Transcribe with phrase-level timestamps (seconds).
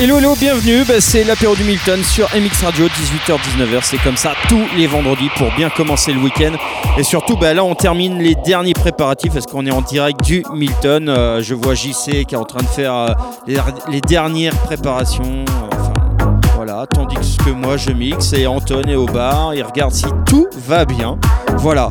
[0.00, 0.84] Hello, hello, bienvenue.
[0.84, 3.80] Bah, c'est l'apéro du Milton sur MX Radio, 18h-19h.
[3.82, 6.52] C'est comme ça tous les vendredis pour bien commencer le week-end.
[6.98, 10.42] Et surtout, bah, là, on termine les derniers préparatifs parce qu'on est en direct du
[10.54, 11.08] Milton.
[11.08, 13.08] Euh, je vois JC qui est en train de faire euh,
[13.46, 15.44] les, er-, les, dernières préparations.
[15.70, 19.54] Enfin, voilà, tandis que moi, je mixe et Anton est au bar.
[19.54, 21.18] Il regarde si tout va bien.
[21.58, 21.90] Voilà.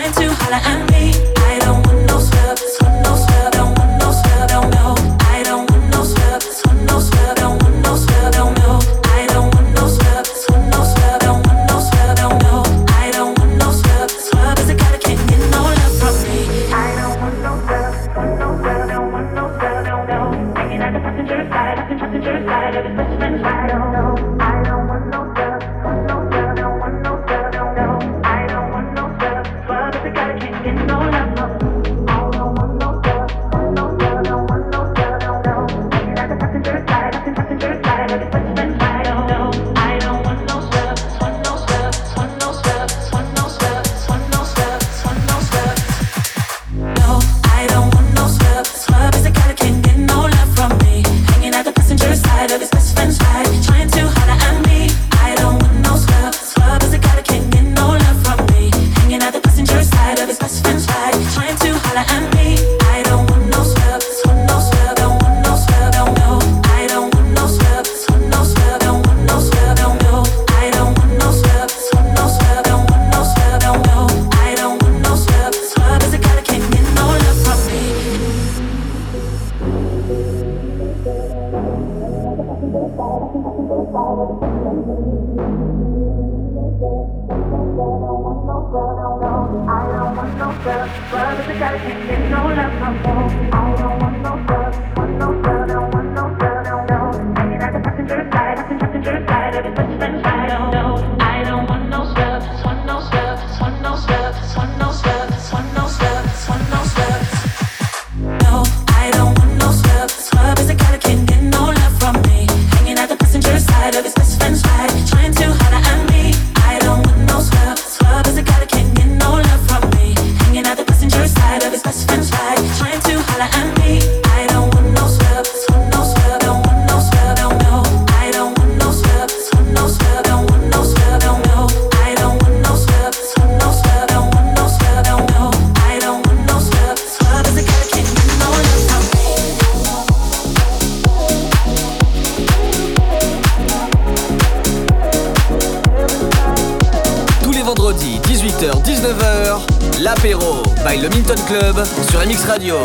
[148.41, 152.75] 18h-19h, l'apéro by le Minton Club sur MX Radio.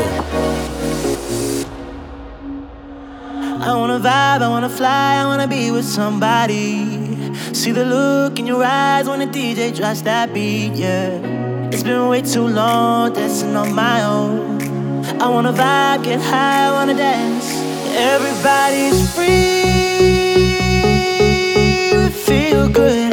[3.65, 7.33] I wanna vibe, I wanna fly, I wanna be with somebody.
[7.55, 11.09] See the look in your eyes when the DJ drops that beat, yeah.
[11.73, 14.61] It's been way too long dancing on my own.
[15.23, 17.51] I wanna vibe, get high, I wanna dance.
[17.97, 19.33] Everybody's free,
[22.11, 23.06] feel good.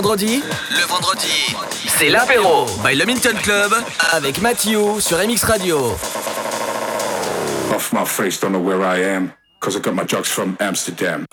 [0.00, 1.54] le vendredi,
[1.88, 3.72] c'est l'apéro by Le Minton Club
[4.12, 5.96] avec Mathieu sur MX Radio.
[7.74, 11.26] Off my face, don't know where I am, cause I got my drugs from Amsterdam.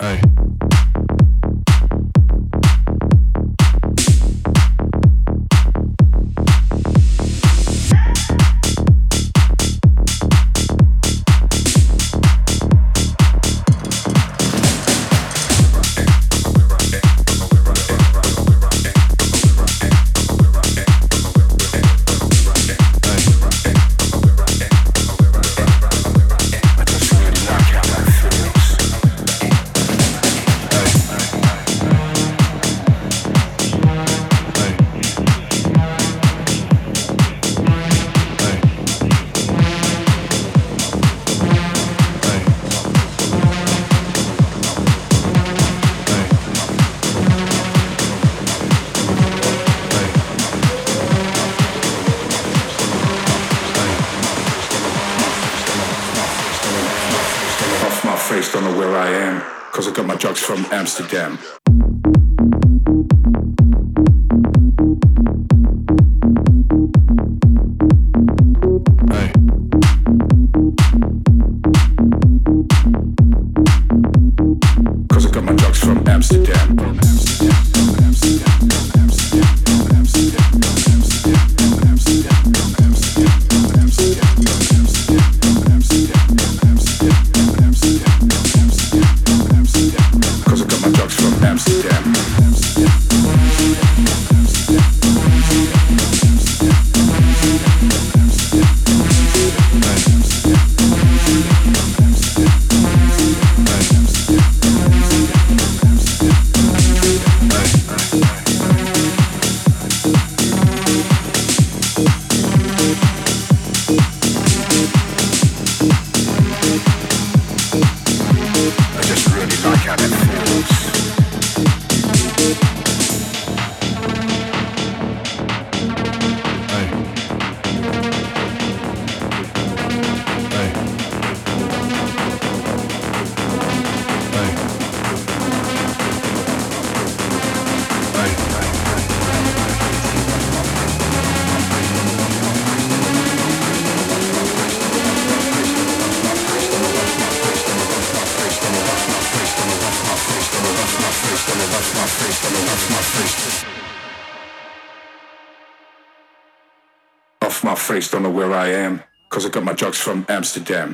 [157.96, 160.92] place, don't know where I am, cause I got my drugs from Amsterdam.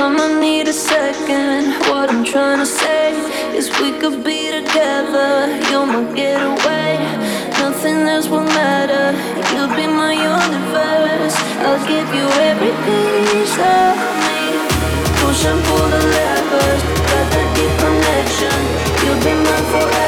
[0.00, 1.74] I'ma need a second.
[1.90, 3.10] What I'm trying to say
[3.58, 5.50] is we could be together.
[5.68, 6.94] You're my getaway.
[7.58, 9.06] Nothing else will matter.
[9.52, 11.36] You'll be my universe.
[11.66, 14.40] I'll give you every piece of me.
[15.18, 16.82] Push and pull the levers.
[17.10, 18.58] Got that deep connection.
[19.02, 20.07] You'll be mine forever.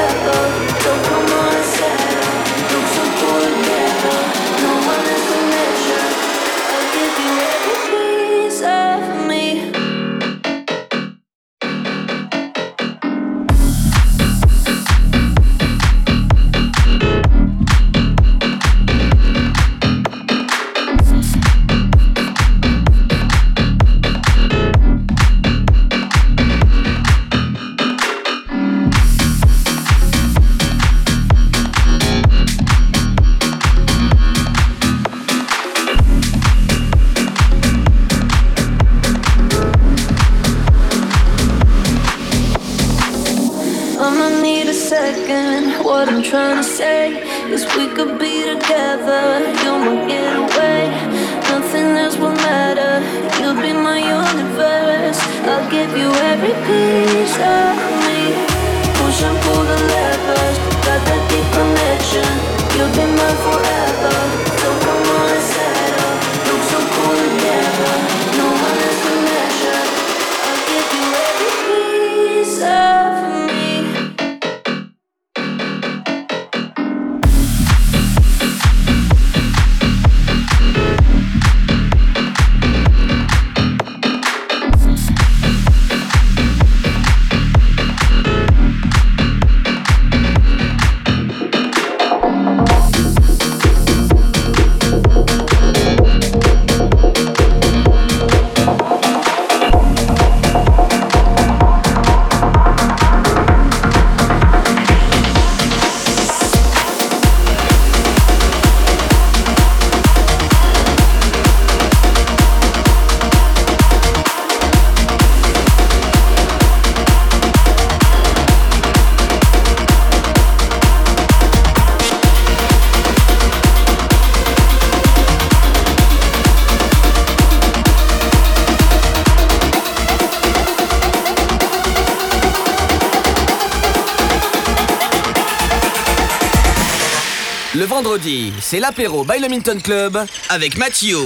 [138.61, 140.17] C'est l'apéro by le Club
[140.49, 141.19] avec Mathieu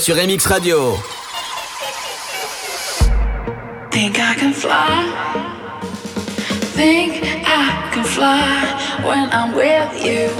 [0.00, 0.98] sur MX Radio.
[3.90, 5.12] Think I can fly.
[6.74, 10.30] Think I can fly when I'm with you.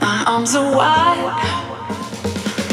[0.00, 1.32] My arms are wide,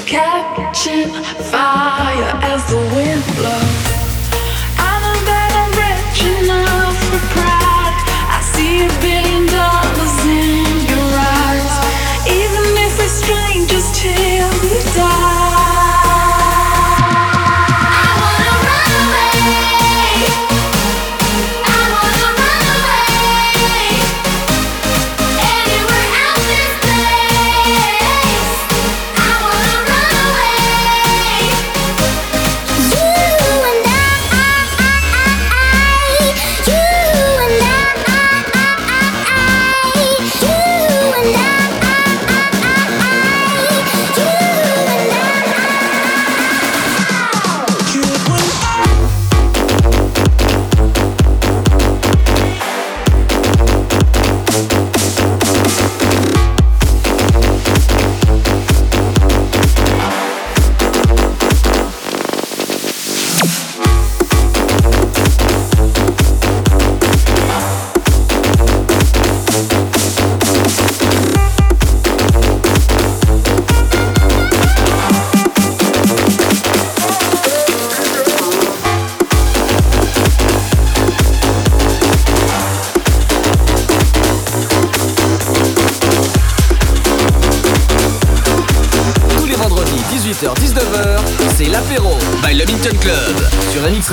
[0.06, 1.10] catching
[1.52, 3.73] fire as the wind blows.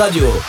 [0.00, 0.39] Sur MX Radio.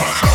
[0.00, 0.29] my house.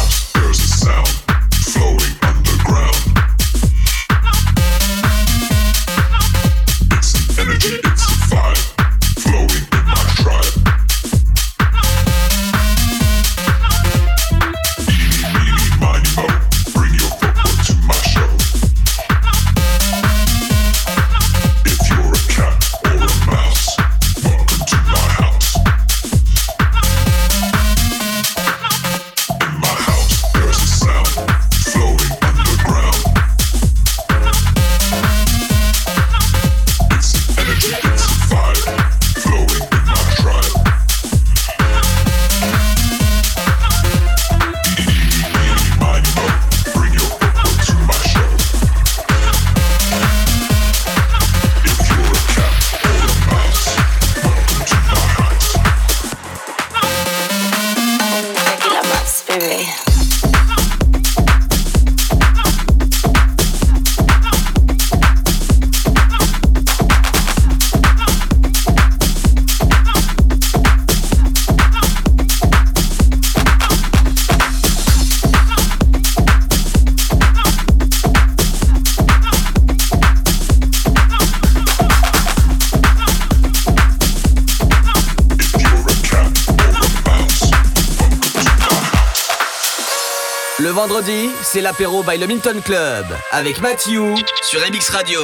[91.56, 95.22] c'est l'apéro by le Milton Club avec Mathieu sur MX Radio.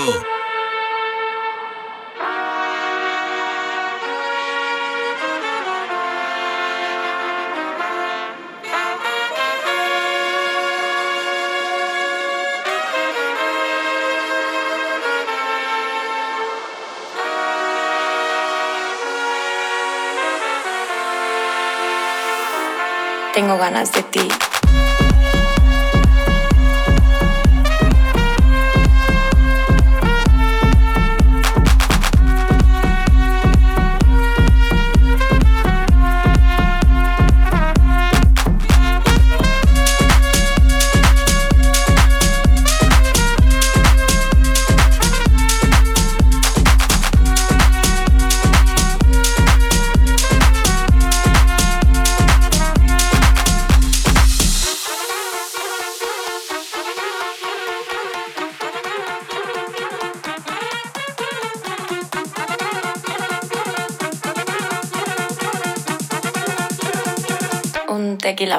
[23.34, 24.61] Tengo ganas de ti.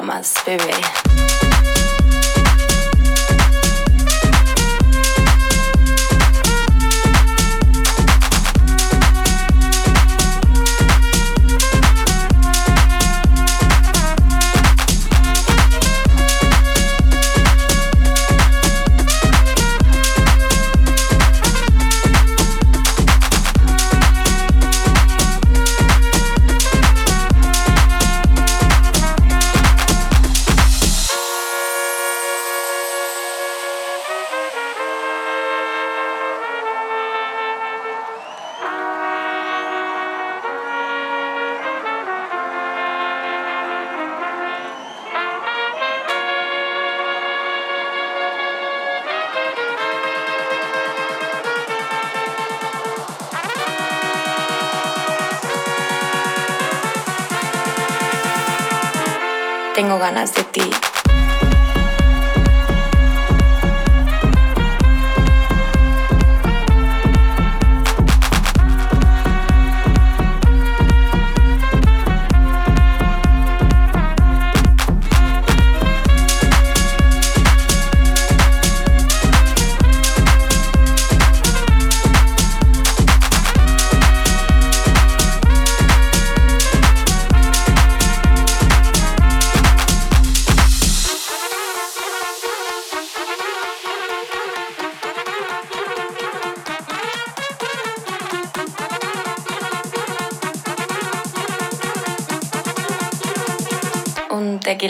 [0.03, 1.12] my spirit.
[59.73, 60.92] Tengo ganas de ti.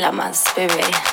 [0.03, 1.12] la más, bebé.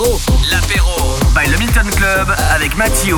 [0.00, 0.18] l'apéro.
[0.50, 1.18] L'apéro.
[1.34, 3.16] By le Milton Club avec Mathieu.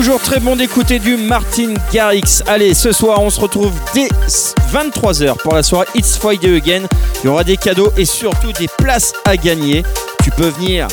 [0.00, 2.42] Toujours très bon d'écouter du Martin Garrix.
[2.46, 4.08] Allez, ce soir, on se retrouve dès
[4.72, 6.86] 23h pour la soirée It's Friday Again.
[7.22, 9.82] Il y aura des cadeaux et surtout des places à gagner.
[10.24, 10.88] Tu peux venir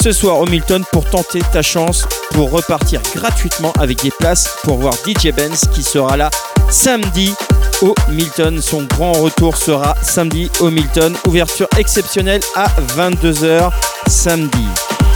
[0.00, 4.78] ce soir au Milton pour tenter ta chance pour repartir gratuitement avec des places pour
[4.78, 6.30] voir DJ Benz qui sera là
[6.70, 7.34] samedi
[7.82, 8.62] au Milton.
[8.62, 11.14] Son grand retour sera samedi au Milton.
[11.26, 13.70] Ouverture exceptionnelle à 22h
[14.06, 14.66] samedi.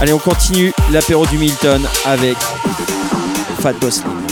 [0.01, 2.37] Allez, on continue l'apéro du Milton avec
[3.91, 4.03] Slim.
[4.03, 4.24] Thank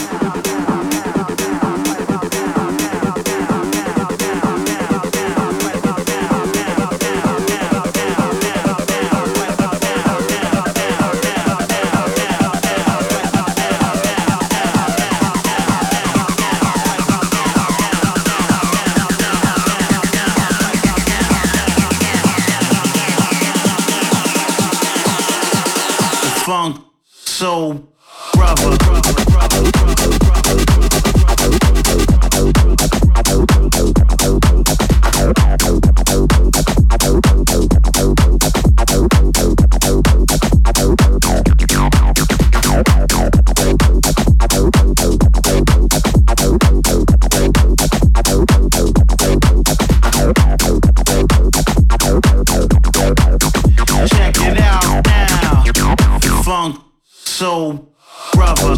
[57.33, 57.89] So,
[58.35, 58.77] brother.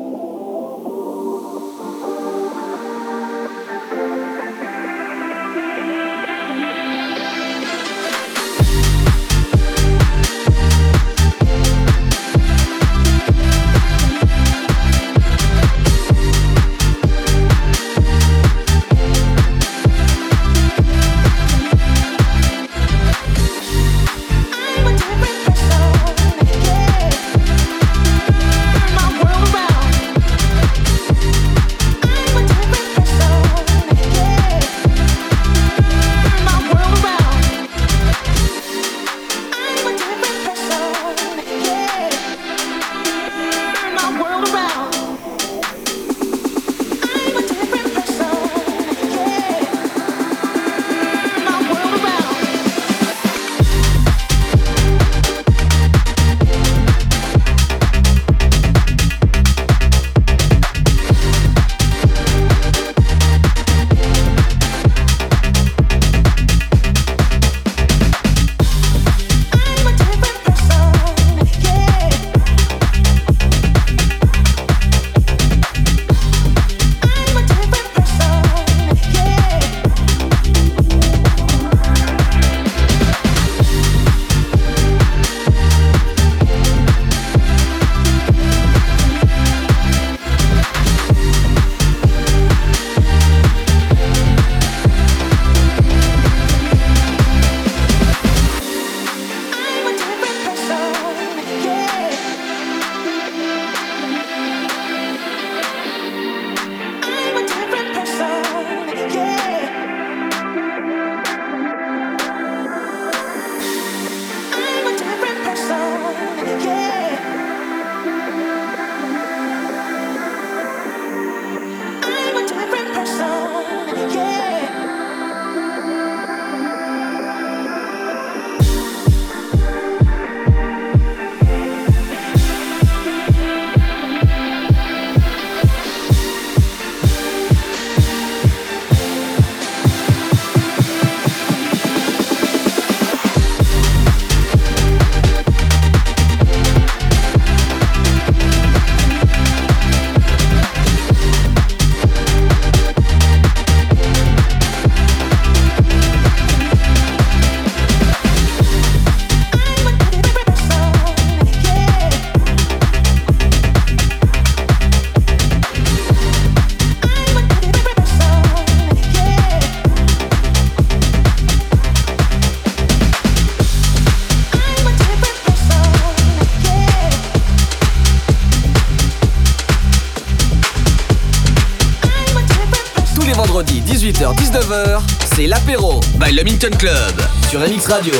[186.61, 187.15] Newton Club
[187.49, 188.13] sur MX Radio.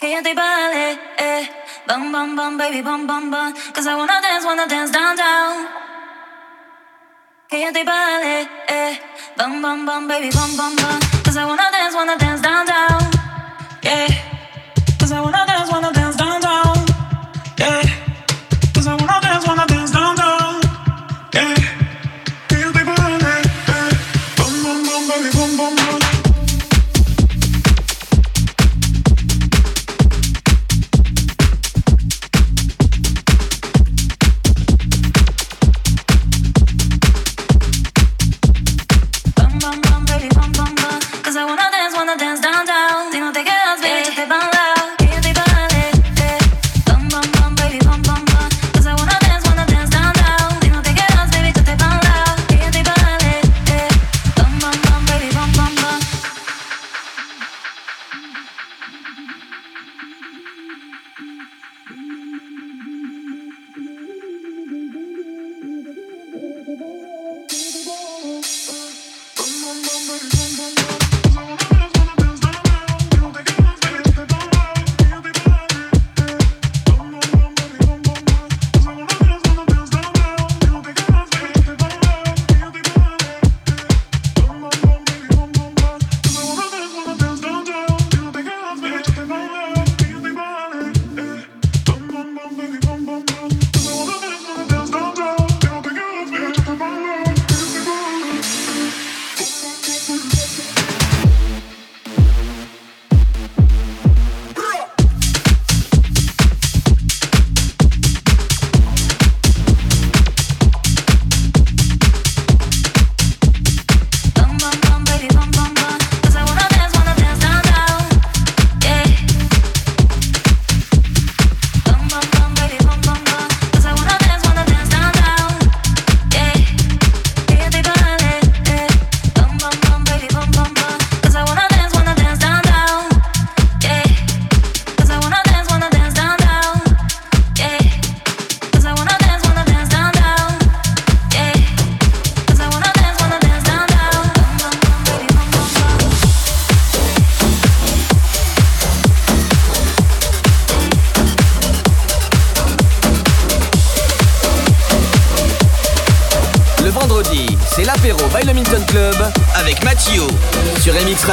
[0.00, 1.48] Que te vale, eh.
[1.86, 3.54] Bum bum bum, baby, bum bum bum.
[3.72, 5.16] Cause I wanna dance, wanna dance downtown.
[5.16, 5.66] down.
[7.48, 8.98] Que te vale, eh.
[9.36, 10.98] Bum bum baby, bum bum bum.
[11.22, 12.66] Cause I wanna dance, wanna dance down.
[13.84, 14.08] Yeah.
[14.98, 15.95] Cause I wanna dance, wanna dance.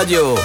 [0.04, 0.43] Radio.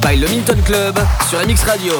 [0.00, 0.98] By le Minton Club
[1.28, 1.92] sur MX Radio.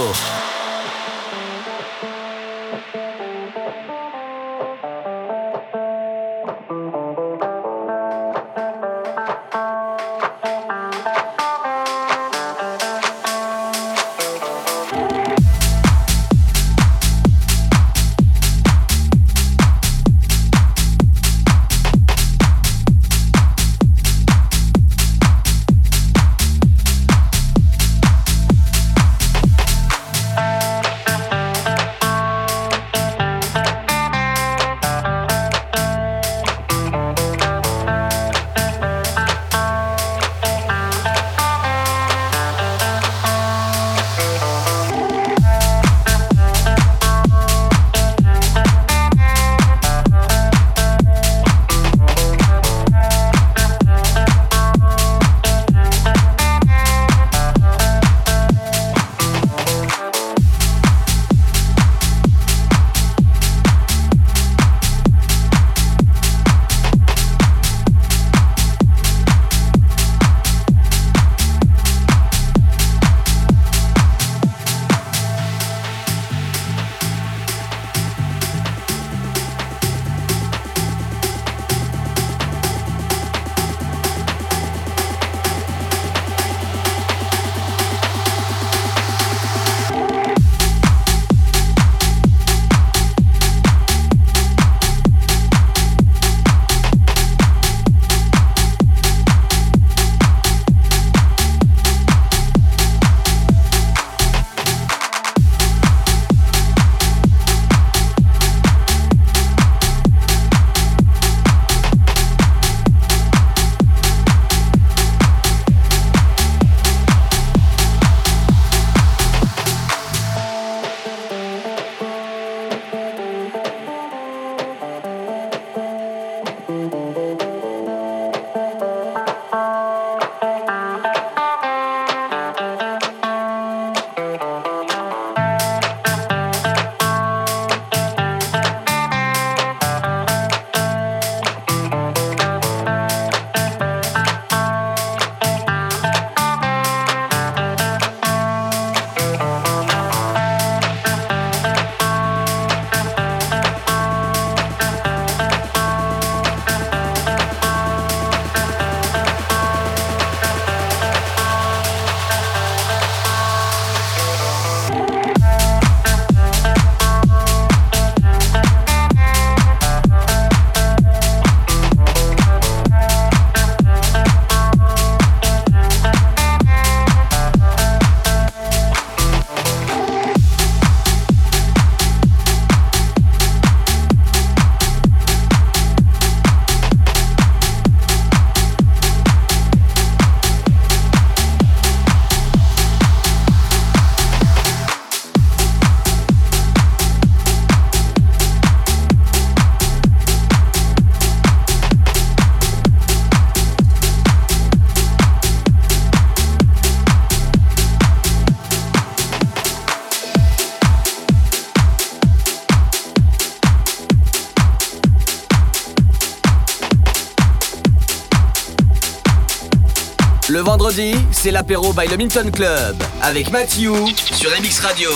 [221.43, 223.95] C'est l'apéro by le Minton Club avec Matthew
[224.31, 225.11] sur MX Radio.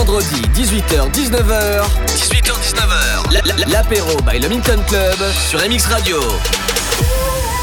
[0.00, 1.84] Vendredis, 18h-19h.
[2.06, 3.70] 18h-19h.
[3.70, 6.20] L'apéro by le Minton Club sur MX Radio.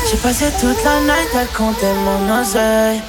[0.09, 3.01] J'ai passé toute la night à compter mon oseille.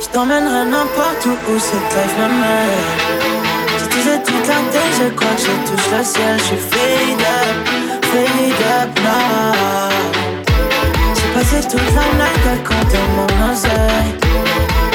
[0.00, 2.88] Je t'emmènerai n'importe où où cette life me mène.
[3.80, 6.38] Je disais toute la tête, je crois que je touche le ciel.
[6.38, 7.68] Je suis fade up,
[8.10, 9.90] fade up now.
[11.16, 14.12] J'ai passé toute la night à compter mon oseille.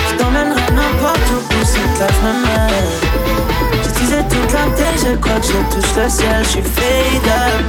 [0.10, 3.13] Je t'emmènerai n'importe où où cette life me mène.
[4.16, 6.44] La tête, je crois que je touche le ciel.
[6.44, 7.66] Je suis fade up,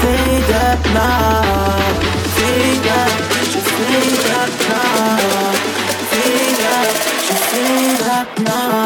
[0.00, 1.42] fade up now.
[2.36, 3.10] Fade up,
[3.50, 5.18] je fade up now.
[6.10, 6.94] Fade up,
[7.26, 8.77] je fade up now.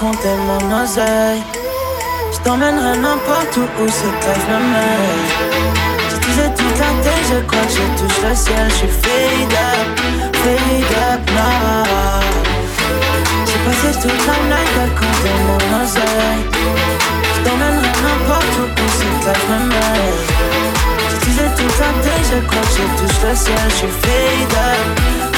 [0.00, 1.42] Compter mon oseille.
[2.32, 5.26] Je t'emmènerai n'importe où où cette life me mène.
[6.08, 8.66] Je disais toute la tête, je crois que je touche le ciel.
[8.70, 9.88] Je suis fade up,
[10.42, 12.24] fade up now.
[13.48, 16.44] J'ai passé toute la night à compter mon oseille.
[17.34, 20.18] Je t'emmènerai n'importe où où cette life me mène.
[21.10, 23.66] Je disais toute la tête, je crois que je touche le ciel.
[23.68, 24.86] Je suis fade up,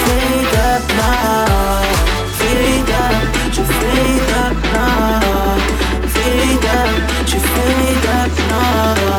[0.05, 1.43] fade up now.
[2.39, 5.59] Fade up, je fade up now.
[6.09, 9.12] Fade up, je fade up now.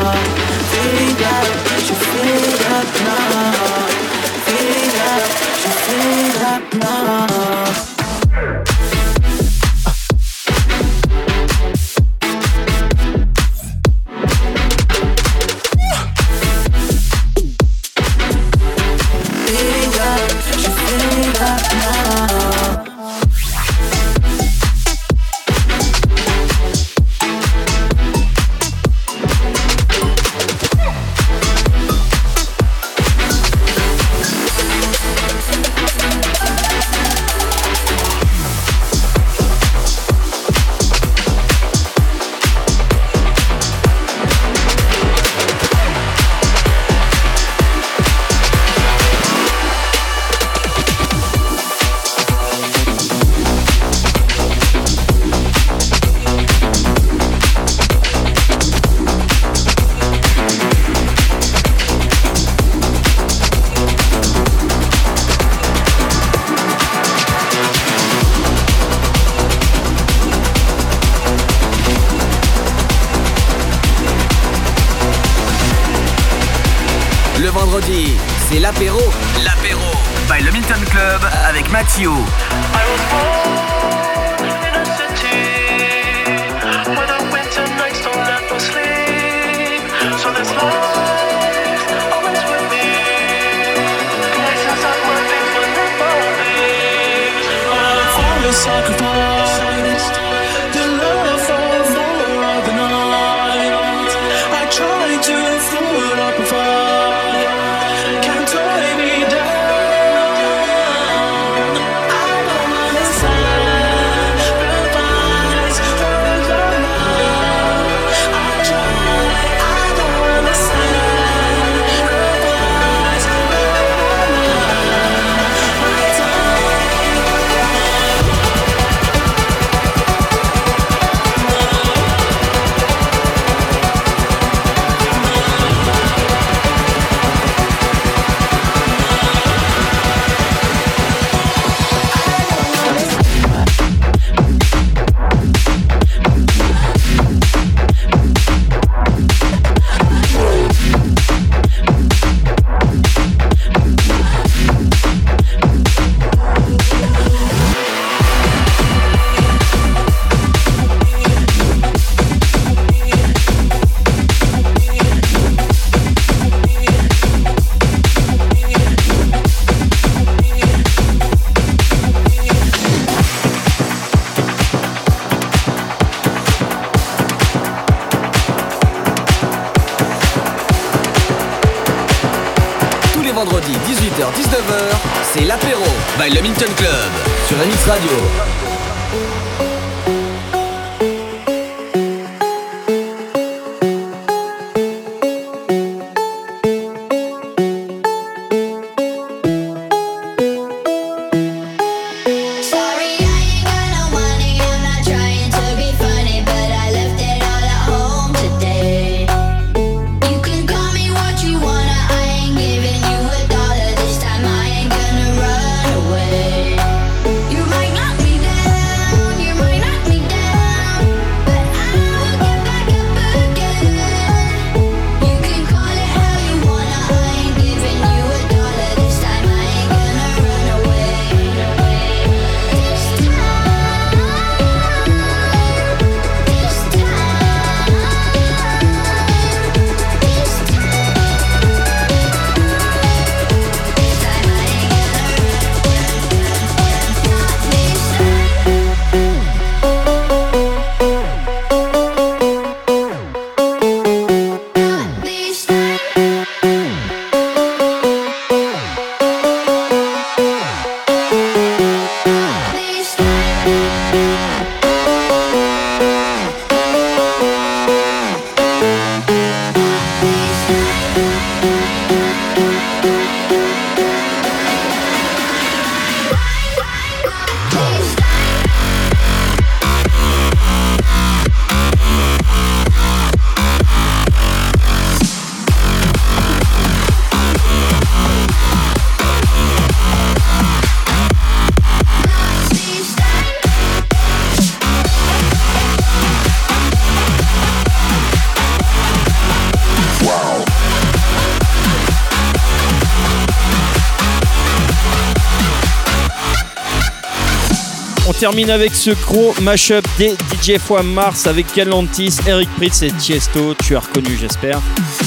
[308.44, 313.74] Termine avec ce gros mashup des DJ fois Mars avec Galantis, Eric Pritz et Tiesto.
[313.82, 314.82] Tu as reconnu, j'espère.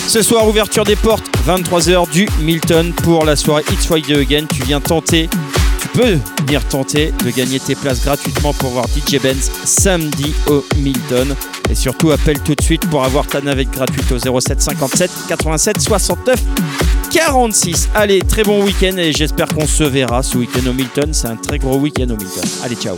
[0.08, 4.46] Ce soir, ouverture des portes, 23h du Milton pour la soirée It's Friday Again.
[4.46, 5.32] Tu viens tenter,
[5.82, 10.64] tu peux venir tenter de gagner tes places gratuitement pour voir DJ Benz samedi au
[10.78, 11.36] Milton.
[11.70, 15.82] Et surtout, appelle tout de suite pour avoir ta navette gratuite au 07 57 87
[15.82, 16.36] 69
[17.12, 17.90] 46.
[17.96, 21.14] Allez, très bon week-end et j'espère qu'on se verra ce week-end au Milton.
[21.14, 22.44] C'est un très gros week-end au Milton.
[22.64, 22.98] Allez, ciao.